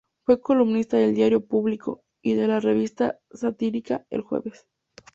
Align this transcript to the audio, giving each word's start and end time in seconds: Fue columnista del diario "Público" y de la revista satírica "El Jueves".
Fue 0.25 0.41
columnista 0.41 0.97
del 0.97 1.13
diario 1.13 1.45
"Público" 1.45 2.01
y 2.23 2.33
de 2.33 2.47
la 2.47 2.59
revista 2.59 3.19
satírica 3.31 4.03
"El 4.09 4.21
Jueves". 4.21 4.65